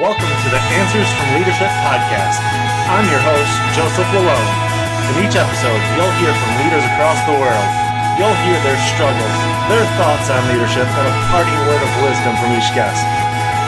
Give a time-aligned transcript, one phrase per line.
[0.00, 2.40] Welcome to the Answers from Leadership podcast.
[2.88, 4.52] I'm your host, Joseph Lalonde.
[5.12, 7.68] In each episode, you'll hear from leaders across the world.
[8.16, 9.36] You'll hear their struggles,
[9.68, 13.04] their thoughts on leadership, and a parting word of wisdom from each guest.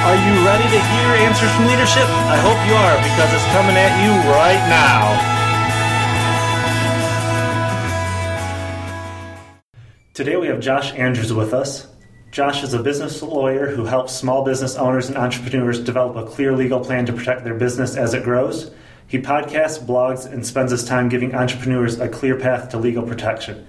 [0.08, 2.08] Are you ready to hear Answers from Leadership?
[2.08, 5.12] I hope you are because it's coming at you right now.
[10.14, 11.93] Today we have Josh Andrews with us.
[12.34, 16.52] Josh is a business lawyer who helps small business owners and entrepreneurs develop a clear
[16.52, 18.72] legal plan to protect their business as it grows.
[19.06, 23.64] He podcasts, blogs, and spends his time giving entrepreneurs a clear path to legal protection.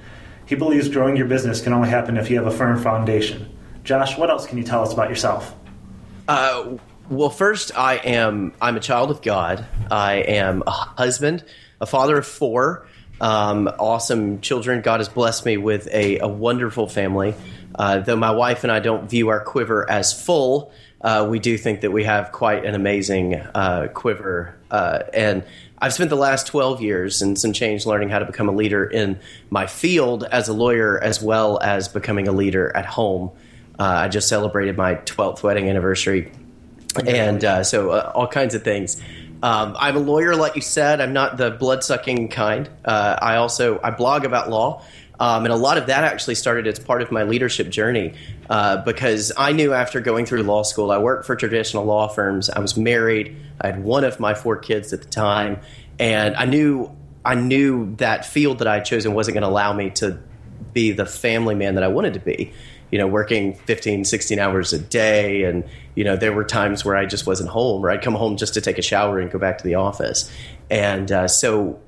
[0.48, 3.56] He believes growing your business can only happen if you have a firm foundation.
[3.84, 5.54] Josh, what else can you tell us about yourself?
[6.28, 6.78] Uh,
[7.08, 9.64] well, first, I am I'm a child of God.
[9.92, 11.44] I am a husband,
[11.80, 12.88] a father of four,
[13.22, 14.82] um, awesome children.
[14.82, 17.36] God has blessed me with a, a wonderful family.
[17.78, 20.72] Uh, though my wife and I don't view our quiver as full,
[21.02, 24.56] uh, we do think that we have quite an amazing uh, quiver.
[24.72, 25.44] Uh, and
[25.80, 28.86] I've spent the last 12 years and some change learning how to become a leader
[28.86, 29.20] in
[29.50, 33.32] my field as a lawyer, as well as becoming a leader at home.
[33.78, 36.32] Uh, I just celebrated my 12th wedding anniversary,
[37.06, 39.00] and uh, so all kinds of things.
[39.44, 41.02] Um, I'm a lawyer, like you said.
[41.02, 42.70] I'm not the blood sucking kind.
[42.86, 44.82] I also I blog about law.
[45.20, 48.14] Um, and a lot of that actually started as part of my leadership journey
[48.50, 52.50] uh, because I knew after going through law school, I worked for traditional law firms.
[52.50, 53.36] I was married.
[53.62, 55.60] I had one of my four kids at the time,
[56.00, 59.74] and I knew I knew that field that I had chosen wasn't going to allow
[59.74, 60.20] me to
[60.74, 62.54] be the family man that I wanted to be.
[62.92, 65.44] You know, working 15, 16 hours a day.
[65.44, 65.64] And,
[65.96, 68.54] you know, there were times where I just wasn't home or I'd come home just
[68.54, 70.32] to take a shower and go back to the office.
[70.70, 71.80] And uh, so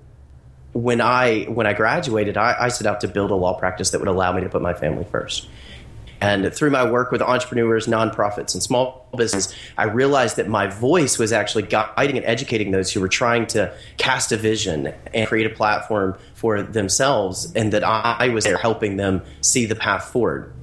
[0.78, 4.00] when I when I graduated, I, I, set out to build a law practice that
[4.00, 5.50] would allow me to put my family first.
[6.22, 11.20] And through my work with entrepreneurs, nonprofits, and small business, I realized that my voice
[11.20, 15.46] was actually guiding and educating those who were trying to cast a vision and create
[15.46, 20.54] a platform for themselves, and that I was there helping them see the path forward.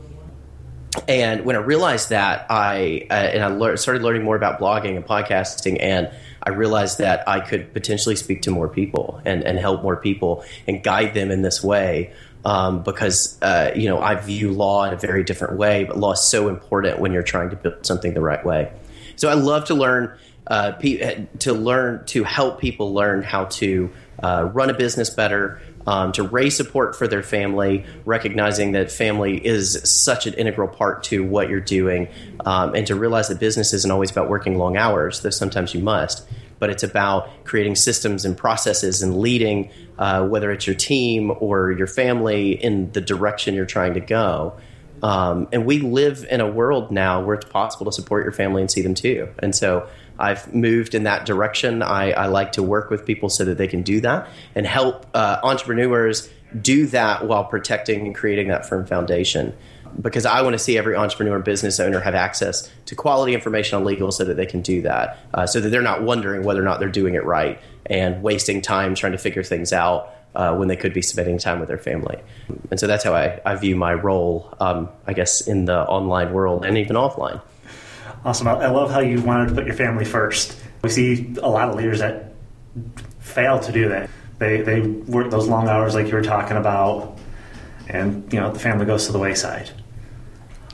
[1.08, 5.04] And when I realized that, I uh, and I started learning more about blogging and
[5.04, 6.10] podcasting and
[6.44, 10.44] I realized that I could potentially speak to more people and, and help more people
[10.66, 12.12] and guide them in this way.
[12.44, 16.12] Um, because uh, you know I view law in a very different way, but law
[16.12, 18.70] is so important when you're trying to build something the right way.
[19.16, 20.14] So I love to learn
[20.46, 23.90] uh, to learn to help people learn how to
[24.22, 29.44] uh, run a business better, um, to raise support for their family, recognizing that family
[29.44, 32.08] is such an integral part to what you're doing,
[32.44, 35.80] um, and to realize that business isn't always about working long hours, though sometimes you
[35.80, 36.26] must.
[36.58, 41.72] But it's about creating systems and processes and leading, uh, whether it's your team or
[41.72, 44.54] your family, in the direction you're trying to go.
[45.02, 48.62] Um, and we live in a world now where it's possible to support your family
[48.62, 49.28] and see them too.
[49.40, 49.86] And so
[50.18, 51.82] I've moved in that direction.
[51.82, 55.06] I, I, like to work with people so that they can do that and help
[55.14, 56.28] uh, entrepreneurs
[56.60, 59.56] do that while protecting and creating that firm foundation.
[60.00, 63.84] Because I want to see every entrepreneur business owner have access to quality information on
[63.84, 66.64] legal so that they can do that, uh, so that they're not wondering whether or
[66.64, 70.68] not they're doing it right and wasting time trying to figure things out uh, when
[70.68, 72.18] they could be spending time with their family.
[72.70, 76.32] And so that's how I, I view my role, um, I guess, in the online
[76.32, 77.40] world and even offline.
[78.24, 78.48] Awesome.
[78.48, 80.56] I love how you wanted to put your family first.
[80.82, 82.32] We see a lot of leaders that
[83.18, 84.08] fail to do that.
[84.38, 87.18] They they work those long hours like you were talking about,
[87.88, 89.70] and you know the family goes to the wayside.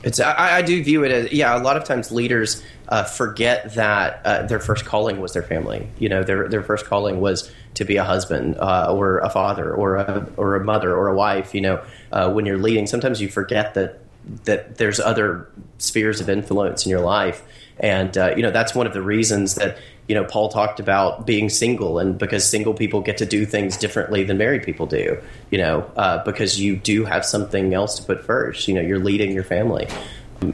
[0.03, 1.55] It's I, I do view it as yeah.
[1.55, 5.89] A lot of times leaders uh, forget that uh, their first calling was their family.
[5.99, 9.73] You know, their their first calling was to be a husband uh, or a father
[9.73, 11.53] or a or a mother or a wife.
[11.53, 13.99] You know, uh, when you're leading, sometimes you forget that
[14.45, 17.43] that there's other spheres of influence in your life.
[17.79, 19.77] And uh, you know that's one of the reasons that
[20.07, 23.77] you know paul talked about being single and because single people get to do things
[23.77, 25.21] differently than married people do
[25.51, 28.67] you know uh, because you do have something else to put first.
[28.67, 29.87] You know you're leading your family.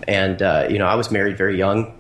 [0.08, 1.94] And uh, you know i was married very young.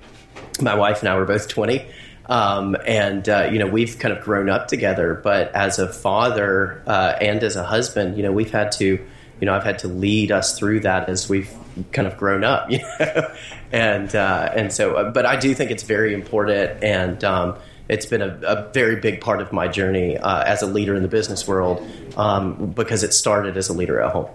[0.61, 1.85] My wife and i were both 20
[2.27, 5.19] um, and uh, you know we've kind of grown up together.
[5.21, 9.05] But as a father uh, and as a husband you know we've had to
[9.39, 11.51] you know, I've had to lead us through that as we've
[11.91, 13.33] kind of grown up, you know?
[13.71, 17.57] and uh, and so, uh, but I do think it's very important, and um,
[17.89, 21.03] it's been a, a, very big part of my journey uh, as a leader in
[21.03, 21.85] the business world
[22.17, 24.27] um, because it started as a leader at home.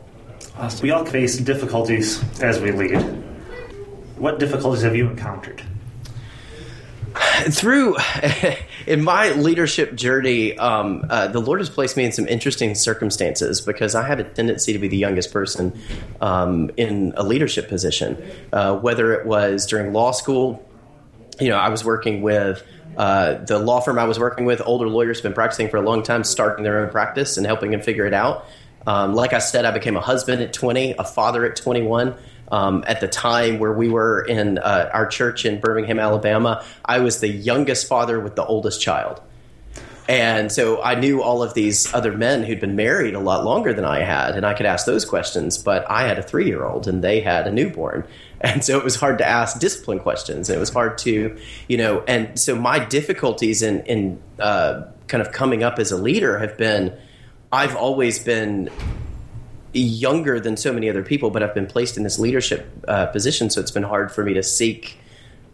[0.56, 0.82] Awesome.
[0.82, 3.00] We all face difficulties as we lead.
[4.16, 5.62] What difficulties have you encountered?
[7.50, 7.96] Through
[8.87, 13.61] in my leadership journey, um, uh, the Lord has placed me in some interesting circumstances
[13.61, 15.79] because I had a tendency to be the youngest person
[16.20, 20.67] um, in a leadership position, uh, whether it was during law school
[21.40, 22.62] you know, I was working with
[22.96, 26.02] uh, the law firm I was working with, older lawyers been practicing for a long
[26.02, 28.46] time, starting their own practice and helping them figure it out.
[28.87, 32.14] Um, like I said, I became a husband at 20, a father at 21.
[32.52, 37.00] Um, at the time where we were in uh, our church in Birmingham, Alabama, I
[37.00, 39.22] was the youngest father with the oldest child.
[40.08, 43.72] And so I knew all of these other men who'd been married a lot longer
[43.72, 45.56] than I had, and I could ask those questions.
[45.58, 48.04] But I had a three year old and they had a newborn.
[48.44, 50.50] And so it was hard to ask discipline questions.
[50.50, 51.38] It was hard to,
[51.69, 55.96] you know, and so my difficulties in, in uh, kind of coming up as a
[55.96, 56.93] leader have been
[57.52, 58.69] I've always been
[59.72, 63.50] younger than so many other people, but I've been placed in this leadership uh, position,
[63.50, 64.98] so it's been hard for me to seek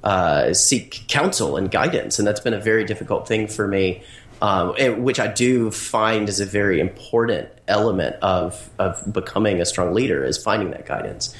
[0.04, 4.02] uh, seek counsel and guidance, and that's been a very difficult thing for me
[4.40, 9.94] um, which I do find is a very important element of of becoming a strong
[9.94, 11.34] leader is finding that guidance.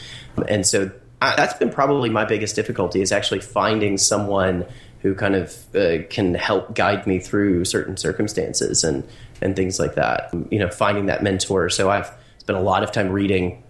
[0.49, 0.91] And so
[1.23, 4.67] I, that's been probably my biggest difficulty is actually finding someone
[5.03, 9.07] who kind of uh, can help guide me through certain circumstances and
[9.41, 10.35] and things like that.
[10.51, 11.71] You know, finding that mentor.
[11.71, 12.11] So I've
[12.49, 13.63] spent a lot of time reading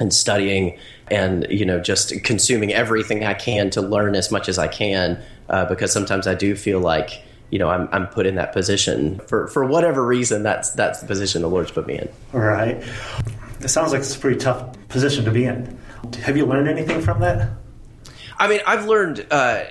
[0.00, 0.78] and studying
[1.08, 5.22] and you know just consuming everything I can to learn as much as I can
[5.50, 9.18] uh, because sometimes I do feel like you know I'm, I'm put in that position
[9.28, 12.08] for for whatever reason that's that's the position the Lord's put me in.
[12.32, 12.82] All right.
[13.60, 15.78] It sounds like it's a pretty tough position to be in.
[16.22, 17.50] Have you learned anything from that?
[18.38, 19.64] I mean, I've learned uh,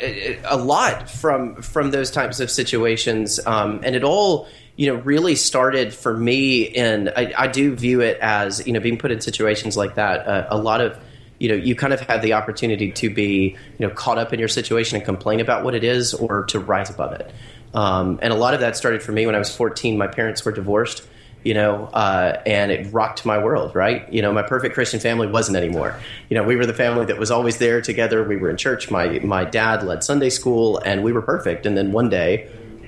[0.45, 5.35] a lot from from those types of situations, um, and it all you know really
[5.35, 6.69] started for me.
[6.75, 10.27] And I, I, do view it as you know being put in situations like that.
[10.27, 10.97] Uh, a lot of
[11.39, 14.39] you know you kind of have the opportunity to be you know caught up in
[14.39, 17.31] your situation and complain about what it is, or to rise above it.
[17.73, 19.97] Um, and a lot of that started for me when I was 14.
[19.97, 21.07] My parents were divorced,
[21.43, 24.11] you know, uh, and it rocked my world, right?
[24.13, 25.99] You know, my perfect Christian family wasn't anymore.
[26.29, 28.23] You know, we were the family that was always there together.
[28.23, 28.91] We were in church.
[28.91, 31.65] My, my dad led Sunday school, and we were perfect.
[31.65, 32.47] And then one day,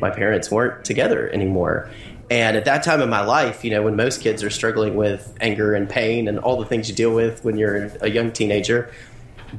[0.10, 1.90] my parents weren't together anymore.
[2.30, 5.36] And at that time in my life, you know, when most kids are struggling with
[5.42, 8.92] anger and pain and all the things you deal with when you're a young teenager,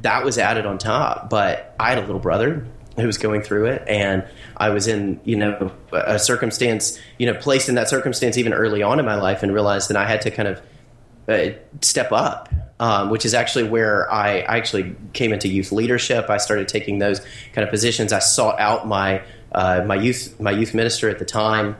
[0.01, 1.29] that was added on top.
[1.29, 2.65] But I had a little brother
[2.97, 4.25] who was going through it, and
[4.57, 8.83] I was in you know a circumstance, you know, placed in that circumstance even early
[8.83, 10.61] on in my life, and realized that I had to kind of
[11.29, 12.49] uh, step up.
[12.79, 16.29] Um, which is actually where I, I, actually came into youth leadership.
[16.29, 17.21] I started taking those
[17.53, 18.13] kind of positions.
[18.13, 21.75] I sought out my uh, my youth my youth minister at the time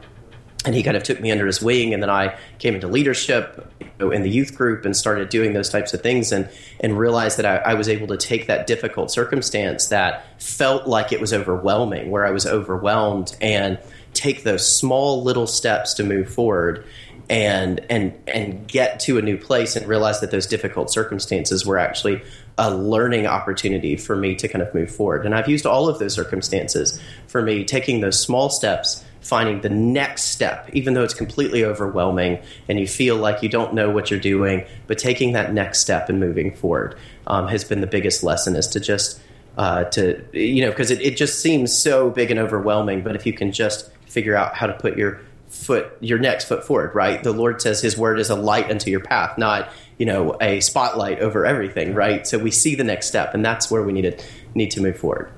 [0.66, 3.72] and he kind of took me under his wing and then i came into leadership
[4.00, 6.50] in the youth group and started doing those types of things and
[6.80, 11.12] and realized that I, I, was able to take that difficult circumstance that felt like
[11.12, 13.80] it was overwhelming where i was overwhelmed and
[14.14, 16.86] take those small little steps to move forward
[17.30, 21.78] and and and get to a new place and realize that those difficult circumstances were
[21.78, 22.22] actually
[22.58, 25.26] a learning opportunity for me to kind of move forward.
[25.26, 29.70] And i've used all of those circumstances for me taking those small steps finding the
[29.70, 34.10] next step, even though it's completely overwhelming and you feel like you don't know what
[34.10, 36.98] you're doing, but taking that next step and moving forward
[37.28, 39.20] um, has been the biggest lesson is to just,
[39.58, 43.26] uh, to, you know, because it, it just seems so big and overwhelming, but if
[43.26, 45.20] you can just figure out how to put your
[45.64, 47.24] foot, your next foot forward, right?
[47.24, 50.60] The Lord says his word is a light unto your path, not, you know, a
[50.62, 52.26] spotlight over everything, right?
[52.26, 54.24] So we see the next step and that's where we need to,
[54.56, 55.32] need to move forward.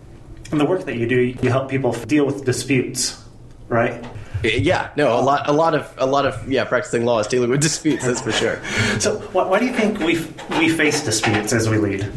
[0.51, 3.23] And the work that you do, you help people deal with disputes
[3.69, 4.03] right?
[4.43, 7.49] Yeah, no, a lot, a lot of, a lot of, yeah, practicing law is dealing
[7.49, 8.05] with disputes.
[8.05, 8.61] That's for sure.
[8.99, 10.25] So, why, why do you think we
[10.57, 12.11] we face disputes as we lead?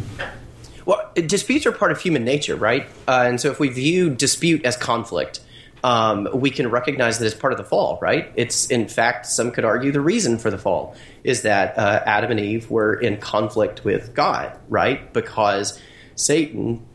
[0.84, 2.88] Well, disputes are part of human nature, right?
[3.06, 5.40] Uh, and so, if we view dispute as conflict,
[5.84, 8.32] um, we can recognize that it's part of the fall, right?
[8.36, 12.30] It's, in fact, some could argue the reason for the fall is that uh, Adam
[12.30, 15.12] and Eve were in conflict with God, right?
[15.12, 15.80] Because
[16.14, 16.86] Satan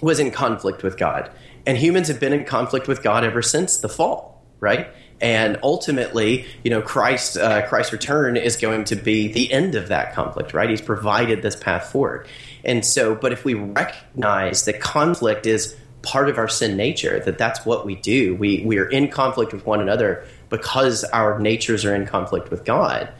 [0.00, 1.30] was in conflict with God.
[1.66, 4.88] And humans have been in conflict with God ever since the fall, right?
[5.20, 9.88] And ultimately, you know, Christ, uh, Christ's return is going to be the end of
[9.88, 10.68] that conflict, right?
[10.68, 12.26] He's provided this path forward.
[12.64, 17.38] And so, but if we recognize that conflict is part of our sin nature, that
[17.38, 21.84] that's what we do, we, we are in conflict with one another because our natures
[21.84, 23.12] are in conflict with God.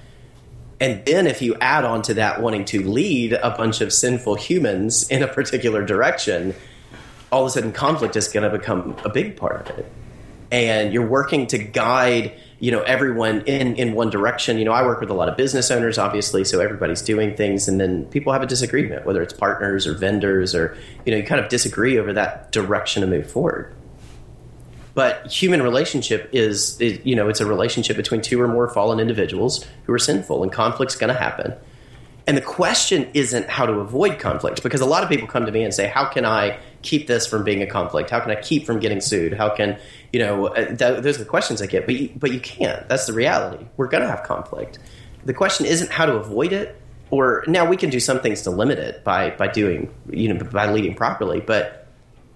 [0.81, 4.35] And then if you add on to that wanting to lead a bunch of sinful
[4.37, 6.55] humans in a particular direction,
[7.33, 9.91] all of a sudden conflict is going to become a big part of it
[10.55, 14.59] and you're working to guide you know everyone in in one direction.
[14.59, 17.69] You know i work with a lot of business owners obviously so everybody's doing things
[17.69, 21.25] and then people have a disagreement whether it's partners or vendors or you know you
[21.25, 23.75] kind of disagree over that direction to move forward.
[24.95, 29.01] But human relationship is, is you know it's a relationship between two or more fallen
[29.01, 31.55] individuals who are sinful and conflict's going to happen
[32.27, 35.53] And the question isn't how to avoid conflict because a lot of people come to
[35.53, 38.09] me and say, "How can I keep this from being a conflict?
[38.09, 39.35] How can I keep from getting sued?
[39.35, 39.79] How can
[40.13, 42.89] you know?" Uh, th- those are the questions I get, but you, but you can't.
[42.89, 43.67] That's the reality.
[43.77, 44.79] We're going to have conflict.
[45.25, 48.51] The question isn't how to avoid it, or now we can do some things to
[48.51, 51.85] limit it by by doing you know by leading properly, but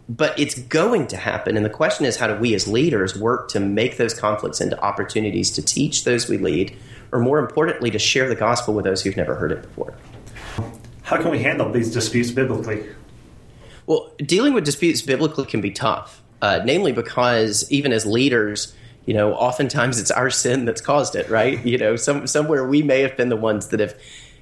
[0.08, 1.56] but it's going to happen.
[1.56, 4.78] And the question is, how do we as leaders work to make those conflicts into
[4.80, 6.76] opportunities to teach those we lead,
[7.12, 9.94] or more importantly, to share the gospel with those who've never heard it before?
[11.02, 12.84] How can we handle these disputes biblically?
[13.86, 18.74] Well, dealing with disputes biblically can be tough, uh, namely because even as leaders,
[19.06, 21.64] you know, oftentimes it's our sin that's caused it, right?
[21.64, 23.94] You know, some, somewhere we may have been the ones that have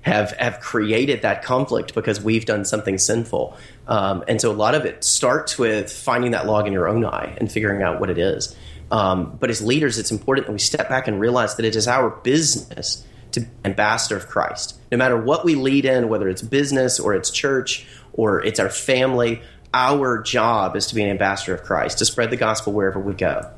[0.06, 3.56] have have created that conflict because we've done something sinful.
[3.88, 7.04] Um, and so a lot of it starts with finding that log in your own
[7.04, 8.54] eye and figuring out what it is.
[8.90, 11.88] Um, but as leaders, it's important that we step back and realize that it is
[11.88, 14.78] our business to be ambassador of Christ.
[14.90, 18.70] No matter what we lead in, whether it's business or it's church or it's our
[18.70, 19.42] family,
[19.74, 23.12] our job is to be an ambassador of Christ, to spread the gospel wherever we
[23.12, 23.50] go.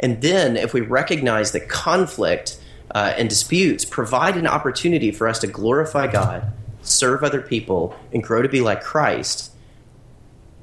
[0.00, 2.58] And then if we recognize that conflict
[2.94, 6.52] uh, and disputes provide an opportunity for us to glorify God,
[6.82, 9.52] serve other people, and grow to be like Christ,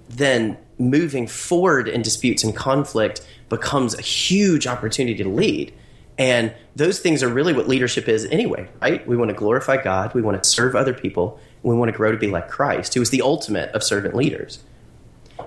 [0.10, 5.74] then moving forward in disputes and conflict becomes a huge opportunity to lead.
[6.18, 9.06] And those things are really what leadership is anyway, right?
[9.08, 12.12] We want to glorify God, we want to serve other people, we want to grow
[12.12, 14.60] to be like Christ, who is the ultimate of servant leaders.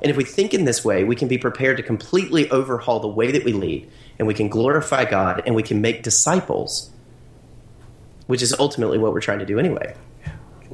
[0.03, 3.09] And if we think in this way, we can be prepared to completely overhaul the
[3.09, 3.89] way that we lead,
[4.19, 6.91] and we can glorify God, and we can make disciples,
[8.27, 9.95] which is ultimately what we're trying to do anyway.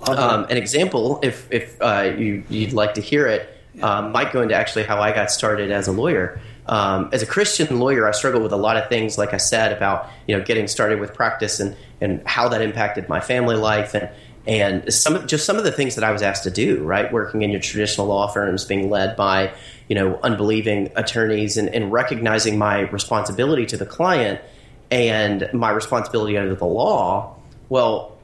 [0.07, 3.49] Um, an example, if, if uh, you, would like to hear it,
[3.83, 6.41] um, might go into actually how I got started as a lawyer.
[6.66, 9.73] Um, as a Christian lawyer, I struggled with a lot of things, like I said,
[9.73, 13.95] about you know getting started with practice and, and how that impacted my family life
[13.95, 14.09] and
[14.47, 17.12] and some just some of the things that I was asked to do, right?
[17.12, 19.52] Working in your traditional law firms, being led by
[19.88, 24.40] you know unbelieving attorneys, and, and recognizing my responsibility to the client
[24.90, 27.37] and my responsibility under the law.
[27.69, 28.19] Well,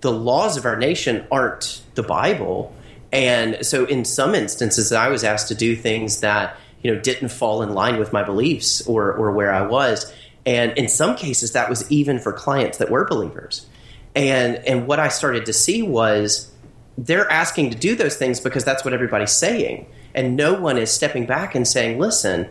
[0.00, 2.74] the laws of our nation aren't the Bible,
[3.12, 7.30] and so in some instances, I was asked to do things that you know didn't
[7.30, 10.12] fall in line with my beliefs or or where I was,
[10.46, 13.66] and in some cases, that was even for clients that were believers.
[14.14, 16.50] And and what I started to see was
[16.96, 20.90] they're asking to do those things because that's what everybody's saying, and no one is
[20.90, 22.48] stepping back and saying, "Listen,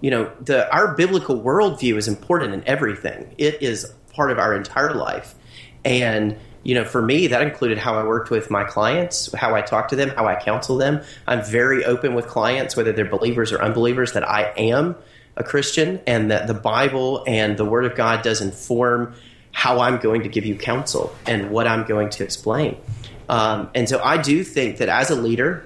[0.00, 3.34] you know, the our biblical worldview is important in everything.
[3.38, 5.34] It is part of our entire life,
[5.84, 6.36] and."
[6.66, 9.86] You know, for me, that included how I worked with my clients, how I talk
[9.90, 11.00] to them, how I counsel them.
[11.24, 14.96] I'm very open with clients, whether they're believers or unbelievers, that I am
[15.36, 19.14] a Christian and that the Bible and the Word of God does inform
[19.52, 22.76] how I'm going to give you counsel and what I'm going to explain.
[23.28, 25.64] Um, and so I do think that as a leader,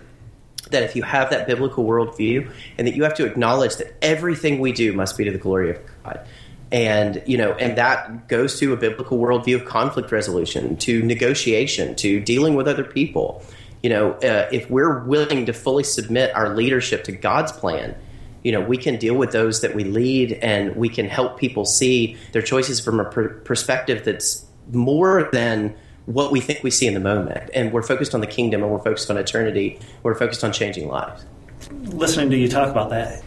[0.68, 4.60] that if you have that biblical worldview and that you have to acknowledge that everything
[4.60, 6.26] we do must be to the glory of God.
[6.72, 11.96] And you know, and that goes to a biblical worldview of conflict resolution, to negotiation,
[11.96, 13.42] to dealing with other people.
[13.82, 17.96] You know, uh, if we're willing to fully submit our leadership to God's plan,
[18.44, 21.64] you know we can deal with those that we lead and we can help people
[21.64, 25.74] see their choices from a per- perspective that's more than
[26.06, 27.50] what we think we see in the moment.
[27.54, 29.78] And we're focused on the kingdom and we're focused on eternity.
[30.02, 31.24] We're focused on changing lives.
[31.70, 33.22] Listening to you talk about that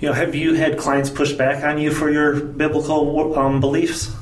[0.00, 4.14] you know have you had clients push back on you for your biblical um, beliefs?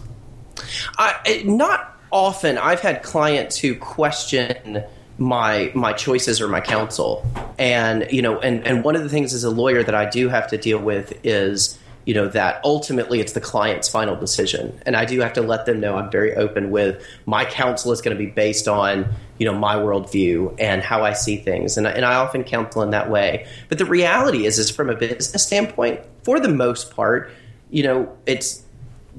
[1.45, 2.59] Not often.
[2.59, 4.85] I've had clients who question
[5.19, 7.27] my my choices or my counsel.
[7.59, 10.29] And you know and and one of the things as a lawyer that I do
[10.29, 14.81] have to deal with is you know that ultimately it's the client's final decision.
[14.87, 18.01] And I do have to let them know I'm very open with my counsel is
[18.01, 19.07] going to be based on
[19.39, 21.77] you know my worldview and how I see things.
[21.77, 23.47] And, and I often counsel in that way.
[23.69, 27.31] But the reality is is from a business standpoint for the most part
[27.71, 28.63] you know it's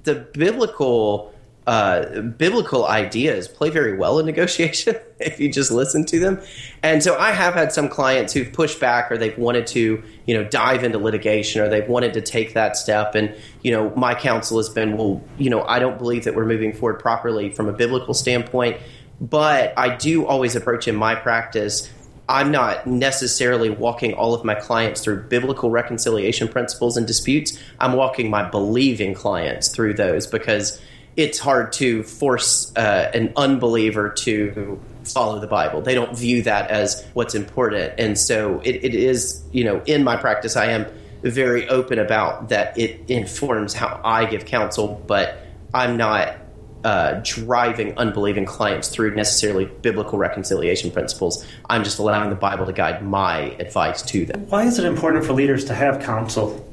[0.04, 1.34] the biblical
[1.68, 6.42] uh, biblical ideas play very well in negotiation if you just listen to them.
[6.82, 10.34] And so I have had some clients who've pushed back or they've wanted to, you
[10.34, 13.16] know, dive into litigation or they've wanted to take that step.
[13.16, 16.46] And, you know, my counsel has been, well, you know, I don't believe that we're
[16.46, 18.78] moving forward properly from a biblical standpoint.
[19.20, 21.92] But I do always approach in my practice
[22.30, 27.58] I'm not necessarily walking all of my clients through biblical reconciliation principles and disputes.
[27.80, 30.82] I'm walking my believing clients through those because
[31.18, 35.82] it's hard to force uh, an unbeliever to follow the Bible.
[35.82, 37.96] They don't view that as what's important.
[37.98, 40.86] And so it, it is, you know, in my practice, I am
[41.24, 45.40] very open about that it informs how I give counsel, but
[45.74, 46.36] I'm not
[46.84, 51.44] uh, driving unbelieving clients through necessarily biblical reconciliation principles.
[51.68, 54.48] I'm just allowing the Bible to guide my advice to them.
[54.48, 56.67] Why is it important for leaders to have counsel?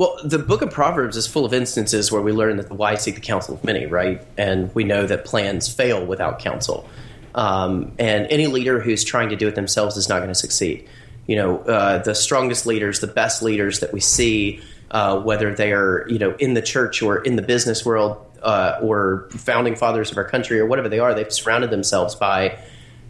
[0.00, 3.02] Well, the book of Proverbs is full of instances where we learn that the wise
[3.02, 4.26] seek the counsel of many, right?
[4.38, 6.88] And we know that plans fail without counsel.
[7.34, 10.88] Um, and any leader who's trying to do it themselves is not going to succeed.
[11.26, 15.70] You know, uh, the strongest leaders, the best leaders that we see, uh, whether they
[15.74, 20.10] are you know in the church or in the business world uh, or founding fathers
[20.10, 22.58] of our country or whatever they are, they've surrounded themselves by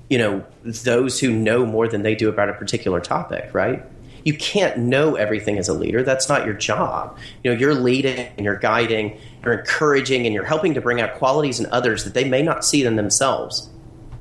[0.08, 3.86] you know those who know more than they do about a particular topic, right?
[4.24, 6.02] You can't know everything as a leader.
[6.02, 7.18] That's not your job.
[7.42, 11.14] You know, you're leading and you're guiding, you're encouraging, and you're helping to bring out
[11.14, 13.70] qualities in others that they may not see in themselves.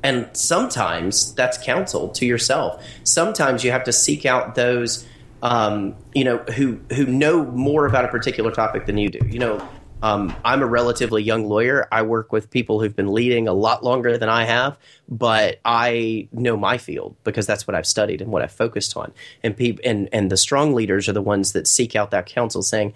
[0.02, 2.84] And sometimes that's counsel to yourself.
[3.04, 5.06] Sometimes you have to seek out those,
[5.42, 9.20] um, you know, who who know more about a particular topic than you do.
[9.28, 9.68] You know,
[10.02, 11.86] um, I'm a relatively young lawyer.
[11.92, 14.78] I work with people who've been leading a lot longer than I have,
[15.08, 19.12] but I know my field because that's what I've studied and what I've focused on.
[19.42, 22.62] And people and and the strong leaders are the ones that seek out that counsel,
[22.62, 22.94] saying,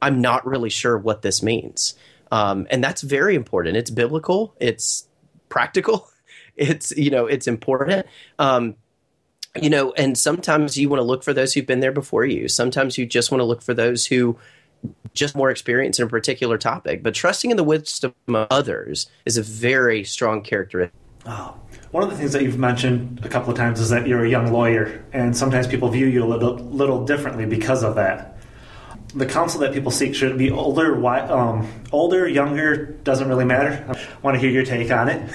[0.00, 1.94] "I'm not really sure what this means,"
[2.30, 3.76] um, and that's very important.
[3.76, 4.54] It's biblical.
[4.60, 5.08] It's
[5.48, 6.08] practical.
[6.56, 8.06] It's you know it's important.
[8.38, 8.76] Um,
[9.60, 12.46] you know, and sometimes you want to look for those who've been there before you.
[12.46, 14.38] Sometimes you just want to look for those who
[15.14, 17.02] just more experience in a particular topic.
[17.02, 20.98] But trusting in the wisdom of others is a very strong characteristic.
[21.26, 21.56] Oh.
[21.92, 24.28] One of the things that you've mentioned a couple of times is that you're a
[24.28, 28.36] young lawyer, and sometimes people view you a little, little differently because of that.
[29.14, 33.84] The counsel that people seek should be older, um, older, younger, doesn't really matter.
[33.88, 35.30] I want to hear your take on it.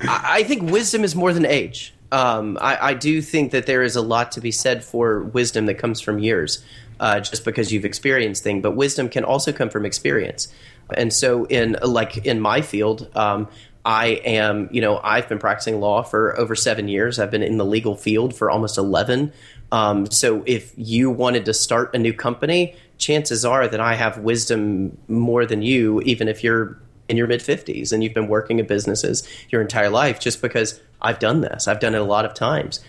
[0.00, 1.92] I think wisdom is more than age.
[2.10, 5.66] Um, I, I, do think that there is a lot to be said for wisdom
[5.66, 6.64] that comes from years,
[7.00, 8.62] uh, just because you've experienced things.
[8.62, 10.48] But wisdom can also come from experience.
[10.94, 13.48] And so, in like in my field, um,
[13.84, 17.18] I am, you know, I've been practicing law for over seven years.
[17.18, 19.32] I've been in the legal field for almost eleven.
[19.70, 24.18] Um, so, if you wanted to start a new company, chances are that I have
[24.18, 28.60] wisdom more than you, even if you're in your mid 50s and you've been working
[28.60, 31.68] at businesses your entire life just because I've done this.
[31.68, 32.80] I've done it a lot of times.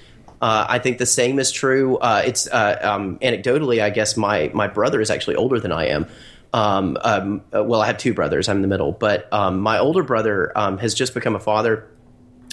[0.41, 1.97] Uh, I think the same is true.
[1.97, 5.87] Uh, it's uh, um, anecdotally, I guess my my brother is actually older than I
[5.87, 6.07] am.
[6.53, 8.47] Um, um, uh, well, I have two brothers.
[8.47, 11.87] I'm in the middle, but um, my older brother um, has just become a father,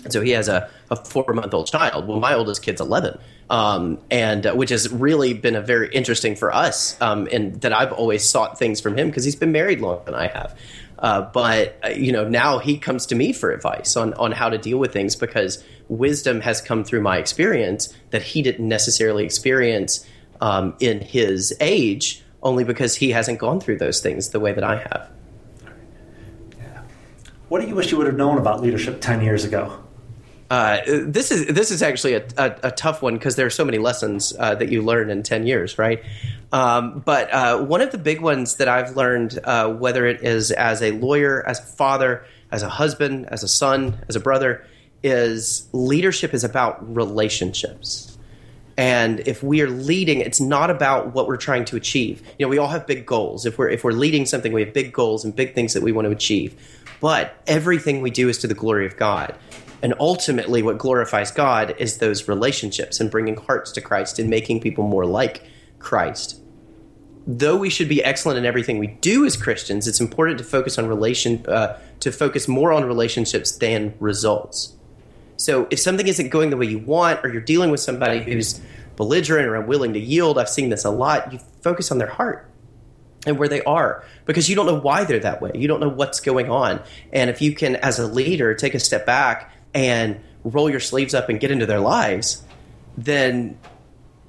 [0.08, 2.06] so he has a, a four month old child.
[2.06, 3.18] Well, my oldest kid's 11,
[3.50, 7.92] um, and uh, which has really been a very interesting for us, and that I've
[7.92, 10.56] always sought things from him because he's been married longer than I have.
[10.98, 14.48] Uh, but uh, you know now he comes to me for advice on on how
[14.48, 19.24] to deal with things because wisdom has come through my experience that he didn't necessarily
[19.24, 20.06] experience
[20.40, 24.64] um, in his age, only because he hasn't gone through those things the way that
[24.64, 25.10] I have.
[26.58, 26.82] Yeah.
[27.48, 29.85] What do you wish you would have known about leadership ten years ago?
[30.48, 33.64] Uh, this is this is actually a, a, a tough one because there are so
[33.64, 36.02] many lessons uh, that you learn in ten years, right?
[36.52, 40.52] Um, but uh, one of the big ones that I've learned, uh, whether it is
[40.52, 44.64] as a lawyer, as a father, as a husband, as a son, as a brother,
[45.02, 48.15] is leadership is about relationships.
[48.78, 52.20] And if we are leading, it's not about what we're trying to achieve.
[52.38, 53.46] You know, we all have big goals.
[53.46, 55.92] If we're if we're leading something, we have big goals and big things that we
[55.92, 56.54] want to achieve.
[57.00, 59.34] But everything we do is to the glory of God.
[59.82, 64.60] And ultimately, what glorifies God is those relationships and bringing hearts to Christ and making
[64.60, 65.42] people more like
[65.78, 66.40] Christ.
[67.26, 70.78] Though we should be excellent in everything we do as Christians, it's important to focus
[70.78, 74.76] on relation uh, to focus more on relationships than results.
[75.36, 78.60] So if something isn't going the way you want, or you're dealing with somebody who's
[78.96, 81.32] belligerent or unwilling to yield, I've seen this a lot.
[81.32, 82.48] You focus on their heart
[83.26, 85.52] and where they are because you don't know why they're that way.
[85.54, 86.82] You don't know what's going on.
[87.12, 91.12] And if you can, as a leader, take a step back and roll your sleeves
[91.12, 92.42] up and get into their lives,
[92.96, 93.58] then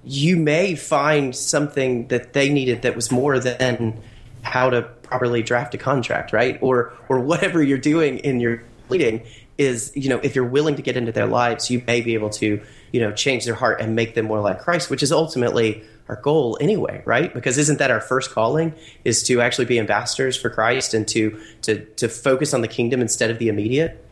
[0.03, 4.01] you may find something that they needed that was more than
[4.41, 6.57] how to properly draft a contract, right?
[6.61, 9.25] Or or whatever you're doing in your leading
[9.57, 12.29] is, you know, if you're willing to get into their lives, you may be able
[12.29, 15.83] to, you know, change their heart and make them more like Christ, which is ultimately
[16.07, 17.33] our goal anyway, right?
[17.33, 18.73] Because isn't that our first calling
[19.03, 23.01] is to actually be ambassadors for Christ and to to to focus on the kingdom
[23.01, 24.03] instead of the immediate?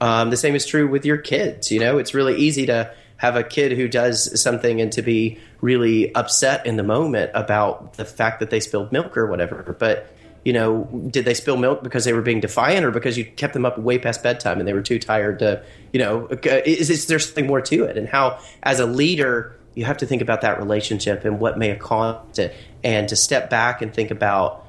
[0.00, 1.70] Um, the same is true with your kids.
[1.70, 5.38] You know, it's really easy to have a kid who does something and to be
[5.60, 9.76] really upset in the moment about the fact that they spilled milk or whatever.
[9.78, 10.12] But
[10.44, 13.52] you know, did they spill milk because they were being defiant or because you kept
[13.52, 17.06] them up way past bedtime and they were too tired to, you know, is, is
[17.06, 17.96] there something more to it?
[17.96, 21.68] And how, as a leader, you have to think about that relationship and what may
[21.68, 24.66] have caused it, and to step back and think about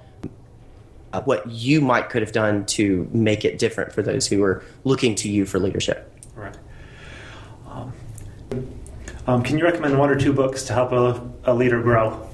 [1.12, 4.64] uh, what you might could have done to make it different for those who are
[4.84, 6.10] looking to you for leadership.
[6.36, 6.56] Right.
[7.68, 7.94] Um,
[9.28, 12.30] um, can you recommend one or two books to help a, a leader grow?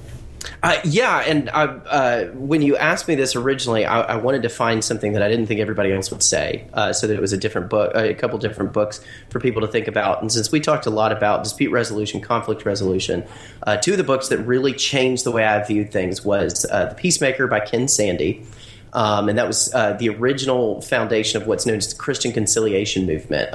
[0.62, 4.50] Uh, yeah, and I, uh, when you asked me this originally, I, I, wanted to
[4.50, 7.32] find something that I didn't think everybody else would say, uh, so that it was
[7.32, 10.20] a different book, a couple different books for people to think about.
[10.20, 13.24] And since we talked a lot about dispute resolution, conflict resolution,
[13.66, 16.86] uh, two of the books that really changed the way I viewed things was uh,
[16.86, 18.46] "The Peacemaker" by Ken Sande.
[18.92, 23.06] Um, and that was uh, the original foundation of what's known as the Christian conciliation
[23.06, 23.54] movement.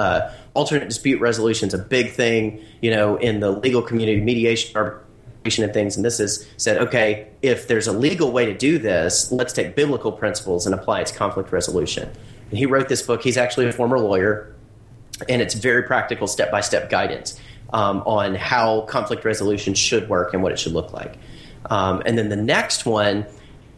[0.55, 4.73] alternate dispute resolution is a big thing, you know, in the legal community, mediation,
[5.45, 5.95] and things.
[5.95, 9.75] And this is said, okay, if there's a legal way to do this, let's take
[9.75, 12.10] biblical principles and apply it to conflict resolution.
[12.49, 13.21] And he wrote this book.
[13.21, 14.55] He's actually a former lawyer,
[15.29, 17.39] and it's very practical, step by step guidance
[17.71, 21.17] um, on how conflict resolution should work and what it should look like.
[21.69, 23.25] Um, and then the next one,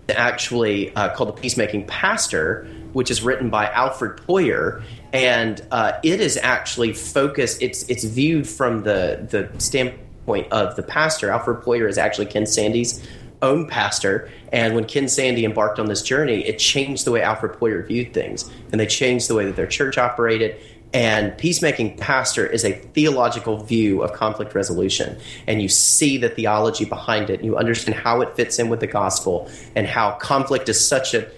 [0.10, 4.82] actually uh, called The Peacemaking Pastor, which is written by Alfred Poirier.
[5.14, 10.76] And uh, it is actually focused, it's, it's viewed from the, the standpoint point of
[10.76, 11.32] the pastor.
[11.32, 13.02] Alfred Poirier is actually Ken Sande's
[13.42, 14.30] own pastor.
[14.52, 18.14] And when Ken Sande embarked on this journey, it changed the way Alfred Poirier viewed
[18.14, 18.52] things.
[18.72, 20.60] And they changed the way that their church operated.
[20.94, 25.18] And peacemaking pastor is a theological view of conflict resolution.
[25.48, 27.42] And you see the theology behind it.
[27.42, 31.30] You understand how it fits in with the gospel and how conflict is such a,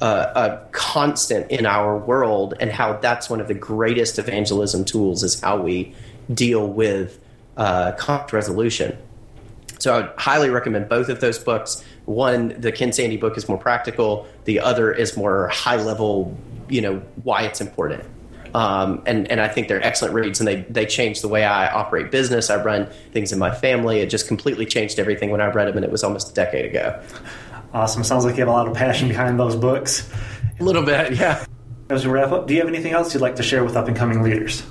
[0.00, 5.40] a constant in our world and how that's one of the greatest evangelism tools is
[5.40, 5.94] how we
[6.32, 7.18] deal with
[7.56, 8.96] uh, conflict resolution.
[9.78, 11.84] So I would highly recommend both of those books.
[12.06, 14.26] One, the Ken Sande book is more practical.
[14.44, 16.36] The other is more high level,
[16.68, 18.04] you know, why it's important.
[18.54, 21.70] Um, and, and I think they're excellent reads, and they, they changed the way I
[21.70, 22.48] operate business.
[22.48, 23.98] I run things in my family.
[24.00, 26.64] It just completely changed everything when I read them, and it was almost a decade
[26.64, 27.02] ago.
[27.74, 28.02] Awesome.
[28.02, 30.10] Sounds like you have a lot of passion behind those books.
[30.58, 31.44] A little bit, yeah.
[31.90, 33.88] As we wrap up, do you have anything else you'd like to share with up
[33.88, 34.62] and coming leaders?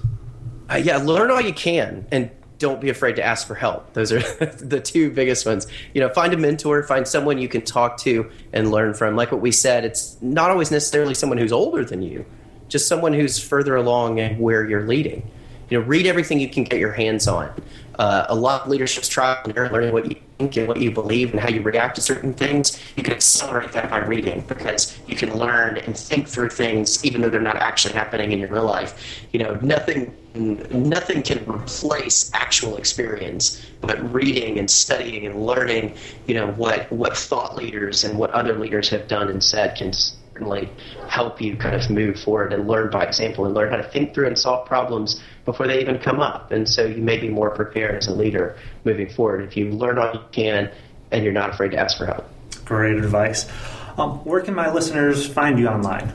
[0.68, 3.94] Uh, yeah, learn all you can and don't be afraid to ask for help.
[3.94, 5.68] Those are the two biggest ones.
[5.94, 9.16] You know, find a mentor, find someone you can talk to and learn from.
[9.16, 12.26] Like what we said, it's not always necessarily someone who's older than you,
[12.68, 15.30] just someone who's further along and where you're leading.
[15.70, 17.52] You know, read everything you can get your hands on.
[17.98, 20.92] Uh, a lot of leadership's trial and error, learning what you think and what you
[20.92, 22.82] believe and how you react to certain things.
[22.96, 27.22] You can accelerate that by reading because you can learn and think through things even
[27.22, 29.26] though they're not actually happening in your real life.
[29.32, 35.96] You know, nothing nothing can replace actual experience, but reading and studying and learning,
[36.28, 39.94] you know, what what thought leaders and what other leaders have done and said can
[40.36, 40.70] certainly
[41.08, 44.14] help you kind of move forward and learn by example and learn how to think
[44.14, 46.52] through and solve problems before they even come up.
[46.52, 49.98] And so you may be more prepared as a leader moving forward if you learn
[49.98, 50.70] all you can
[51.12, 52.26] and you're not afraid to ask for help.
[52.66, 53.50] Great advice.
[53.98, 56.12] Um, where can my listeners find you online?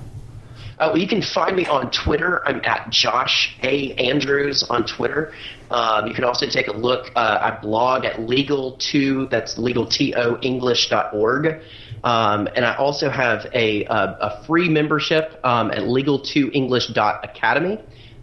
[0.79, 2.47] Uh, well, you can find me on Twitter.
[2.47, 3.95] I'm at Josh A.
[3.95, 5.33] Andrews on Twitter.
[5.71, 7.11] Um, you can also take a look.
[7.15, 11.63] Uh, I blog at legal2, that's legal2english.org.
[12.03, 17.79] Um, and I also have a, a, a free membership um, at legal2english.academy.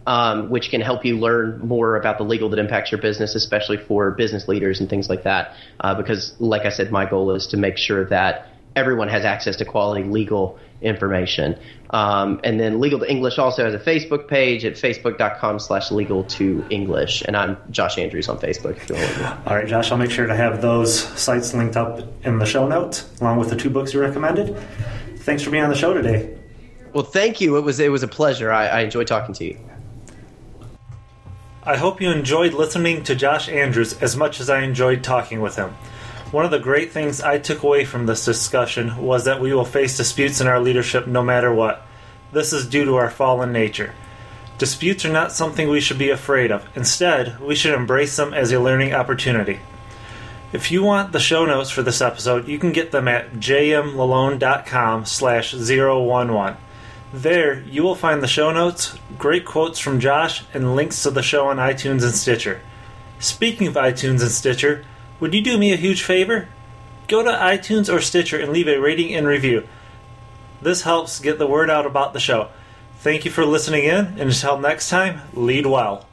[0.06, 3.76] Um, which can help you learn more about the legal that impacts your business, especially
[3.76, 5.52] for business leaders and things like that.
[5.80, 9.56] Uh, because, like I said, my goal is to make sure that everyone has access
[9.56, 11.58] to quality legal information.
[11.90, 16.24] Um, and then Legal to English also has a Facebook page at facebook.com slash legal
[16.24, 17.22] to English.
[17.26, 18.76] And I'm Josh Andrews on Facebook.
[18.76, 22.00] If you want All right, Josh, I'll make sure to have those sites linked up
[22.24, 24.56] in the show notes along with the two books you recommended.
[25.18, 26.36] Thanks for being on the show today.
[26.92, 27.56] Well, thank you.
[27.56, 28.50] It was it was a pleasure.
[28.50, 29.58] I, I enjoyed talking to you.
[31.64, 35.56] I hope you enjoyed listening to Josh Andrews as much as I enjoyed talking with
[35.56, 35.74] him.
[36.30, 39.64] One of the great things I took away from this discussion was that we will
[39.64, 41.86] face disputes in our leadership no matter what.
[42.32, 43.94] This is due to our fallen nature.
[44.58, 46.68] Disputes are not something we should be afraid of.
[46.76, 49.60] Instead, we should embrace them as a learning opportunity.
[50.52, 55.06] If you want the show notes for this episode, you can get them at jmlalonde.com
[55.06, 56.56] slash 011.
[57.10, 61.22] There, you will find the show notes, great quotes from Josh, and links to the
[61.22, 62.60] show on iTunes and Stitcher.
[63.18, 64.84] Speaking of iTunes and Stitcher,
[65.20, 66.48] would you do me a huge favor?
[67.08, 69.66] Go to iTunes or Stitcher and leave a rating and review.
[70.60, 72.48] This helps get the word out about the show.
[72.98, 76.04] Thank you for listening in, and until next time, lead well.